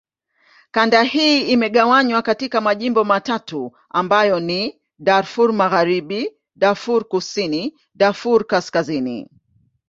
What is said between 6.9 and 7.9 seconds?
Kusini,